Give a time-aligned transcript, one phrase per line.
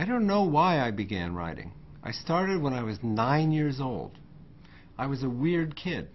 [0.00, 1.72] I don't know why I began writing.
[2.02, 4.16] I started when I was nine years old.
[4.96, 6.08] I was a weird kid.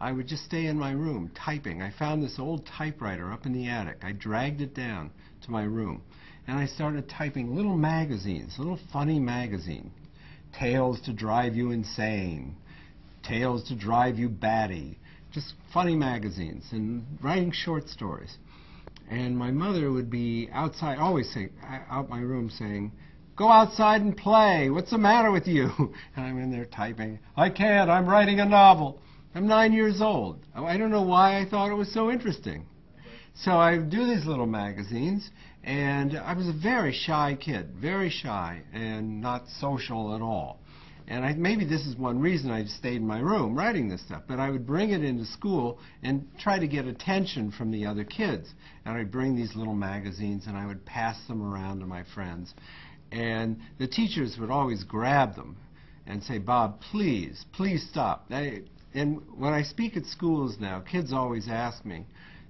[0.00, 1.82] I would just stay in my room typing.
[1.82, 4.04] I found this old typewriter up in the attic.
[4.04, 5.10] I dragged it down
[5.42, 6.02] to my room
[6.46, 9.90] and I started typing little magazines, little funny magazine.
[10.56, 12.54] Tales to drive you insane,
[13.24, 14.96] Tales to drive you batty,
[15.32, 18.38] just funny magazines and writing short stories.
[19.10, 21.48] And my mother would be outside, always say,
[21.90, 22.92] out my room saying,
[23.38, 24.68] Go outside and play.
[24.68, 25.70] What's the matter with you?
[26.16, 27.20] And I'm in there typing.
[27.36, 27.88] I can't.
[27.88, 29.00] I'm writing a novel.
[29.32, 30.40] I'm nine years old.
[30.56, 32.66] Oh, I don't know why I thought it was so interesting.
[33.34, 35.30] So I do these little magazines,
[35.62, 40.58] and I was a very shy kid, very shy, and not social at all.
[41.06, 44.24] And I, maybe this is one reason I stayed in my room writing this stuff.
[44.28, 48.04] But I would bring it into school and try to get attention from the other
[48.04, 48.52] kids.
[48.84, 52.52] And I'd bring these little magazines and I would pass them around to my friends.
[53.10, 55.56] And the teachers would always grab them
[56.06, 58.28] and say, Bob, please, please stop.
[58.28, 58.62] They,
[58.94, 62.06] and when I speak at schools now, kids always ask me,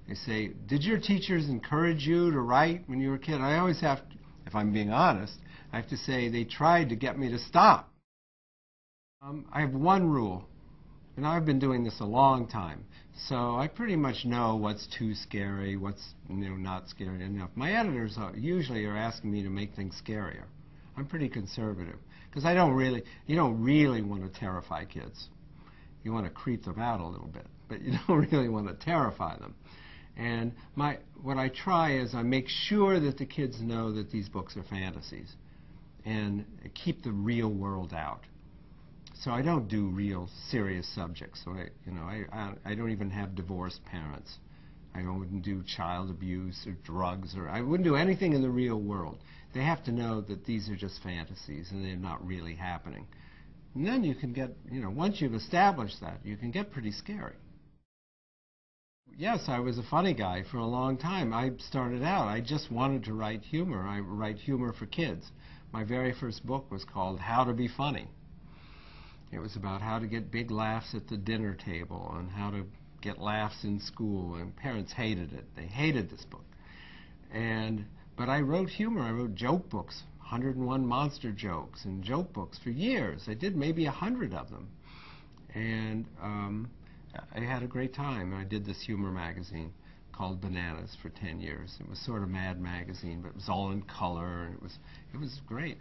[0.07, 3.41] they say, did your teachers encourage you to write when you were a kid?
[3.41, 4.15] I always have to,
[4.47, 5.33] if I'm being honest,
[5.71, 7.91] I have to say they tried to get me to stop.
[9.21, 10.45] Um, I have one rule,
[11.19, 12.85] and I've been doing this a long time,
[13.27, 17.49] so I pretty much know what's too scary, what's you know, not scary enough.
[17.55, 20.45] My editors are, usually are asking me to make things scarier.
[20.95, 21.97] I'm pretty conservative,
[22.29, 25.27] because I don't really, you don't really want to terrify kids.
[26.03, 28.85] You want to creep them out a little bit, but you don't really want to
[28.85, 29.55] terrify them.
[30.15, 34.29] And my, what I try is I make sure that the kids know that these
[34.29, 35.35] books are fantasies
[36.05, 38.21] and keep the real world out
[39.23, 41.41] so I don't do real serious subjects.
[41.43, 44.37] So I, you know, I, I, I don't even have divorced parents.
[44.95, 48.79] I wouldn't do child abuse or drugs or I wouldn't do anything in the real
[48.79, 49.19] world.
[49.53, 53.07] They have to know that these are just fantasies and they're not really happening.
[53.75, 56.91] And then you can get, you know, once you've established that, you can get pretty
[56.91, 57.35] scary.
[59.17, 61.33] Yes, I was a funny guy for a long time.
[61.33, 63.85] I started out, I just wanted to write humor.
[63.85, 65.29] I write humor for kids.
[65.73, 68.07] My very first book was called How to Be Funny.
[69.31, 72.65] It was about how to get big laughs at the dinner table and how to
[73.01, 75.45] get laughs in school, and parents hated it.
[75.55, 76.45] They hated this book.
[77.31, 77.85] And
[78.17, 79.01] but I wrote humor.
[79.01, 83.25] I wrote joke books, 101 monster jokes and joke books for years.
[83.27, 84.67] I did maybe a hundred of them,
[85.53, 86.69] and um,
[87.33, 88.33] I had a great time.
[88.33, 89.71] I did this humor magazine
[90.11, 91.77] called Bananas for 10 years.
[91.79, 94.77] It was sort of Mad magazine, but it was all in color, and it was
[95.13, 95.77] it was great.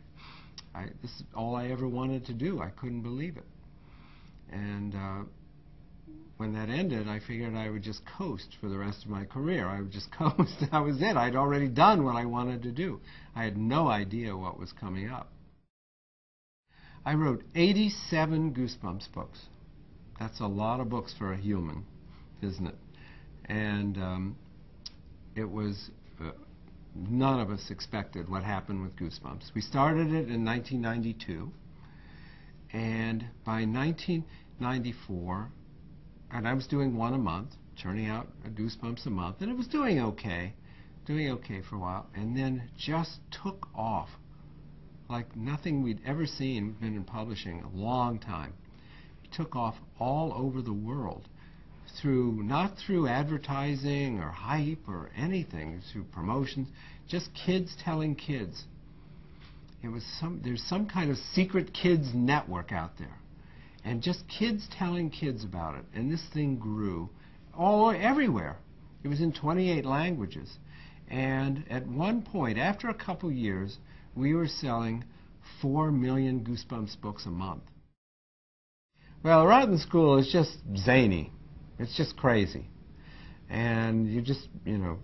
[0.74, 2.60] I, this is all I ever wanted to do.
[2.60, 3.46] I couldn't believe it.
[4.50, 5.24] And uh,
[6.36, 9.66] when that ended, I figured I would just coast for the rest of my career.
[9.66, 10.54] I would just coast.
[10.70, 11.16] that was it.
[11.16, 13.00] I'd already done what I wanted to do.
[13.34, 15.30] I had no idea what was coming up.
[17.04, 19.38] I wrote 87 Goosebumps books.
[20.18, 21.84] That's a lot of books for a human,
[22.42, 22.74] isn't it?
[23.46, 24.36] And um,
[25.34, 25.90] it was
[26.20, 26.32] uh,
[26.98, 29.54] none of us expected what happened with Goosebumps.
[29.54, 31.52] We started it in 1992,
[32.72, 35.50] and by 1994,
[36.32, 39.56] and I was doing one a month, churning out a Goosebumps a month, and it
[39.56, 40.54] was doing okay,
[41.06, 44.10] doing okay for a while, and then just took off
[45.08, 48.52] like nothing we'd ever seen, been in publishing a long time.
[49.24, 51.28] It took off all over the world
[52.00, 56.68] through not through advertising or hype or anything, through promotions,
[57.08, 58.64] just kids telling kids.
[59.82, 63.18] It was some there's some kind of secret kids network out there.
[63.84, 65.84] And just kids telling kids about it.
[65.94, 67.08] And this thing grew
[67.56, 68.56] all everywhere.
[69.02, 70.58] It was in 28 languages.
[71.08, 73.78] And at one point, after a couple years,
[74.14, 75.04] we were selling
[75.62, 77.62] 4 million Goosebumps books a month.
[79.22, 81.32] Well, Rotten School is just zany.
[81.78, 82.68] It's just crazy.
[83.48, 84.98] And you just, you know,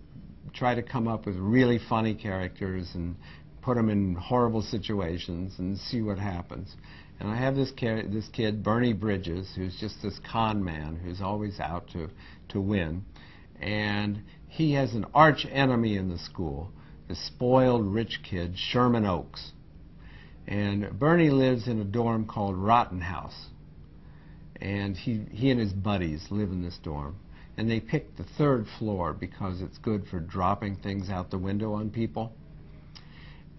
[0.53, 3.15] try to come up with really funny characters and
[3.61, 6.75] put them in horrible situations and see what happens.
[7.19, 11.59] And I have this, this kid, Bernie Bridges, who's just this con man who's always
[11.59, 12.09] out to,
[12.49, 13.05] to win.
[13.59, 16.71] And he has an arch enemy in the school,
[17.07, 19.53] the spoiled rich kid, Sherman Oaks.
[20.47, 23.47] And Bernie lives in a dorm called Rotten House
[24.61, 27.15] and he, he and his buddies live in this dorm.
[27.57, 31.73] And they picked the third floor because it's good for dropping things out the window
[31.73, 32.33] on people.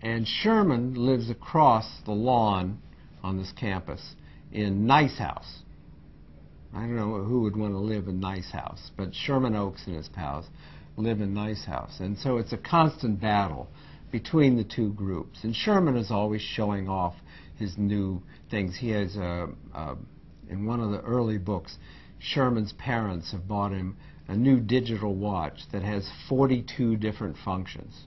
[0.03, 2.79] And Sherman lives across the lawn
[3.23, 4.15] on this campus
[4.53, 5.63] in Nice House.
[6.75, 9.97] I don't know who would want to live in Nice House, but Sherman Oaks and
[9.97, 10.45] his pals
[10.99, 12.01] live in Nice House.
[12.01, 13.69] And so it's a constant battle
[14.13, 15.43] between the two groups.
[15.43, 17.15] And Sherman is always showing off
[17.57, 18.77] his new things.
[18.77, 19.97] He has a, a
[20.49, 21.77] in one of the early books,
[22.19, 23.97] Sherman's parents have bought him
[24.29, 28.05] a new digital watch that has 42 different functions.